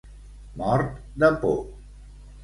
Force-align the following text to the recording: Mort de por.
Mort 0.61 0.95
de 1.23 1.29
por. 1.43 1.59